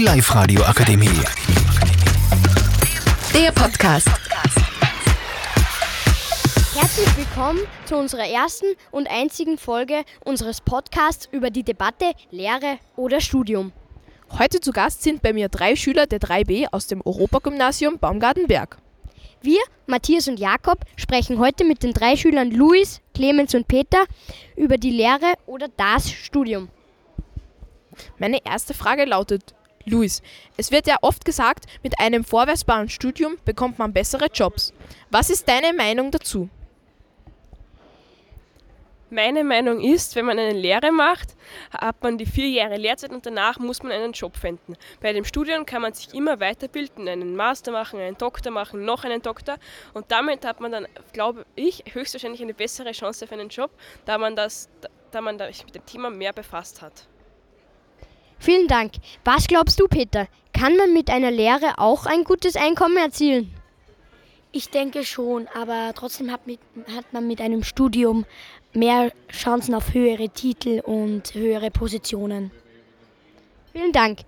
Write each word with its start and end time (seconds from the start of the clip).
Die 0.00 0.06
Live-Radio 0.06 0.62
Akademie. 0.62 1.10
Der 3.34 3.52
Podcast. 3.52 4.08
Herzlich 6.74 7.16
willkommen 7.18 7.60
zu 7.84 7.96
unserer 7.96 8.26
ersten 8.26 8.64
und 8.92 9.10
einzigen 9.10 9.58
Folge 9.58 10.04
unseres 10.24 10.62
Podcasts 10.62 11.28
über 11.30 11.50
die 11.50 11.64
Debatte 11.64 12.12
Lehre 12.30 12.78
oder 12.96 13.20
Studium. 13.20 13.72
Heute 14.38 14.60
zu 14.60 14.72
Gast 14.72 15.02
sind 15.02 15.20
bei 15.20 15.34
mir 15.34 15.50
drei 15.50 15.76
Schüler 15.76 16.06
der 16.06 16.18
3b 16.18 16.68
aus 16.72 16.86
dem 16.86 17.02
Europagymnasium 17.02 17.98
Baumgartenberg. 17.98 18.78
Wir, 19.42 19.60
Matthias 19.86 20.28
und 20.28 20.40
Jakob, 20.40 20.78
sprechen 20.96 21.38
heute 21.38 21.66
mit 21.66 21.82
den 21.82 21.92
drei 21.92 22.16
Schülern 22.16 22.50
Luis, 22.50 23.02
Clemens 23.12 23.54
und 23.54 23.68
Peter 23.68 24.04
über 24.56 24.78
die 24.78 24.92
Lehre 24.92 25.34
oder 25.44 25.68
das 25.68 26.10
Studium. 26.10 26.70
Meine 28.16 28.38
erste 28.46 28.72
Frage 28.72 29.04
lautet, 29.04 29.54
Luis, 29.90 30.22
es 30.56 30.70
wird 30.70 30.86
ja 30.86 30.96
oft 31.02 31.24
gesagt, 31.24 31.64
mit 31.82 31.98
einem 31.98 32.24
vorweisbaren 32.24 32.88
Studium 32.88 33.36
bekommt 33.44 33.78
man 33.78 33.92
bessere 33.92 34.26
Jobs. 34.32 34.72
Was 35.10 35.30
ist 35.30 35.48
deine 35.48 35.72
Meinung 35.72 36.10
dazu? 36.10 36.48
Meine 39.12 39.42
Meinung 39.42 39.80
ist, 39.80 40.14
wenn 40.14 40.26
man 40.26 40.38
eine 40.38 40.52
Lehre 40.52 40.92
macht, 40.92 41.34
hat 41.72 42.00
man 42.00 42.16
die 42.16 42.26
vier 42.26 42.48
Jahre 42.48 42.76
Lehrzeit 42.76 43.10
und 43.10 43.26
danach 43.26 43.58
muss 43.58 43.82
man 43.82 43.90
einen 43.90 44.12
Job 44.12 44.36
finden. 44.36 44.76
Bei 45.00 45.12
dem 45.12 45.24
Studium 45.24 45.66
kann 45.66 45.82
man 45.82 45.92
sich 45.92 46.14
immer 46.14 46.38
weiterbilden, 46.38 47.08
einen 47.08 47.34
Master 47.34 47.72
machen, 47.72 47.98
einen 47.98 48.16
Doktor 48.16 48.52
machen, 48.52 48.84
noch 48.84 49.02
einen 49.02 49.20
Doktor 49.20 49.56
und 49.94 50.12
damit 50.12 50.46
hat 50.46 50.60
man 50.60 50.70
dann, 50.70 50.86
glaube 51.12 51.44
ich, 51.56 51.82
höchstwahrscheinlich 51.92 52.40
eine 52.40 52.54
bessere 52.54 52.92
Chance 52.92 53.24
auf 53.24 53.32
einen 53.32 53.48
Job, 53.48 53.72
da 54.04 54.16
man, 54.16 54.36
das, 54.36 54.68
da 55.10 55.20
man 55.20 55.40
sich 55.40 55.64
mit 55.64 55.74
dem 55.74 55.84
Thema 55.84 56.10
mehr 56.10 56.32
befasst 56.32 56.80
hat. 56.80 57.08
Vielen 58.40 58.66
Dank. 58.68 58.92
Was 59.22 59.46
glaubst 59.46 59.78
du, 59.78 59.86
Peter? 59.86 60.26
Kann 60.54 60.76
man 60.76 60.94
mit 60.94 61.10
einer 61.10 61.30
Lehre 61.30 61.78
auch 61.78 62.06
ein 62.06 62.24
gutes 62.24 62.56
Einkommen 62.56 62.96
erzielen? 62.96 63.54
Ich 64.50 64.70
denke 64.70 65.04
schon, 65.04 65.46
aber 65.54 65.92
trotzdem 65.94 66.32
hat, 66.32 66.46
mit, 66.46 66.58
hat 66.96 67.12
man 67.12 67.28
mit 67.28 67.40
einem 67.40 67.62
Studium 67.62 68.24
mehr 68.72 69.12
Chancen 69.30 69.74
auf 69.74 69.94
höhere 69.94 70.30
Titel 70.30 70.80
und 70.80 71.34
höhere 71.34 71.70
Positionen. 71.70 72.50
Vielen 73.72 73.92
Dank. 73.92 74.20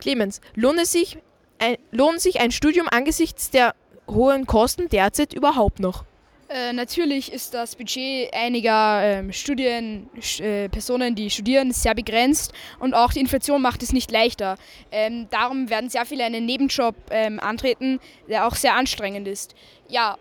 Clemens, 0.00 0.40
lohnt, 0.54 0.80
es 0.80 0.92
sich 0.92 1.18
ein, 1.58 1.76
lohnt 1.92 2.20
sich 2.20 2.40
ein 2.40 2.50
Studium 2.50 2.88
angesichts 2.90 3.50
der 3.50 3.74
hohen 4.08 4.46
Kosten 4.46 4.88
derzeit 4.88 5.32
überhaupt 5.32 5.78
noch? 5.78 6.04
Äh, 6.52 6.74
natürlich 6.74 7.32
ist 7.32 7.54
das 7.54 7.76
Budget 7.76 8.32
einiger 8.34 9.00
ähm, 9.02 9.32
Studien, 9.32 10.10
äh, 10.38 10.68
Personen, 10.68 11.14
die 11.14 11.30
studieren, 11.30 11.72
sehr 11.72 11.94
begrenzt 11.94 12.52
und 12.78 12.92
auch 12.92 13.12
die 13.12 13.20
Inflation 13.20 13.62
macht 13.62 13.82
es 13.82 13.94
nicht 13.94 14.10
leichter. 14.10 14.58
Ähm, 14.90 15.28
darum 15.30 15.70
werden 15.70 15.88
sehr 15.88 16.04
viele 16.04 16.24
einen 16.24 16.44
Nebenjob 16.44 16.94
ähm, 17.10 17.40
antreten, 17.40 18.00
der 18.28 18.46
auch 18.46 18.54
sehr 18.54 18.74
anstrengend 18.74 19.26
ist. 19.28 19.54
Ja, 19.88 20.18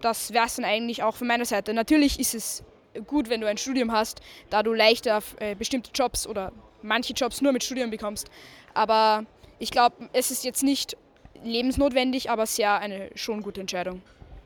das 0.00 0.32
wäre 0.32 0.46
es 0.46 0.54
dann 0.54 0.64
eigentlich 0.64 1.02
auch 1.02 1.16
von 1.16 1.26
meiner 1.26 1.46
Seite. 1.46 1.74
Natürlich 1.74 2.20
ist 2.20 2.34
es 2.34 2.62
gut, 3.08 3.28
wenn 3.28 3.40
du 3.40 3.48
ein 3.48 3.58
Studium 3.58 3.90
hast, 3.90 4.20
da 4.50 4.62
du 4.62 4.74
leichter 4.74 5.20
äh, 5.40 5.56
bestimmte 5.56 5.90
Jobs 5.92 6.28
oder 6.28 6.52
manche 6.82 7.12
Jobs 7.12 7.40
nur 7.40 7.50
mit 7.50 7.64
Studium 7.64 7.90
bekommst. 7.90 8.30
Aber 8.72 9.24
ich 9.58 9.72
glaube, 9.72 10.08
es 10.12 10.30
ist 10.30 10.44
jetzt 10.44 10.62
nicht 10.62 10.96
lebensnotwendig, 11.42 12.30
aber 12.30 12.46
sehr 12.46 12.78
eine 12.78 13.10
schon 13.16 13.42
gute 13.42 13.60
Entscheidung. 13.60 14.00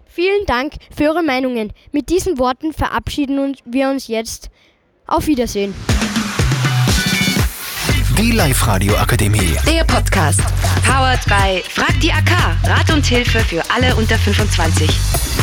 Vielen 0.07 0.47
Dank 0.47 0.75
für 0.97 1.05
eure 1.05 1.23
Meinungen. 1.23 1.73
Mit 1.93 2.09
diesen 2.09 2.39
Worten 2.39 2.73
verabschieden 2.73 3.57
wir 3.65 3.91
uns 3.91 4.09
jetzt. 4.09 4.51
Auf 5.07 5.27
Wiedersehen. 5.27 5.75
Die 8.19 8.33
Live-Radio 8.33 8.97
Akademie. 8.97 9.57
Der 9.67 9.85
Podcast. 9.85 10.41
Powered 10.85 11.23
by 11.27 11.63
Frag 11.69 12.01
die 12.01 12.11
AK. 12.11 12.31
Rat 12.65 12.91
und 12.93 13.05
Hilfe 13.05 13.41
für 13.41 13.63
alle 13.71 13.95
unter 13.95 14.19
25. 14.19 15.36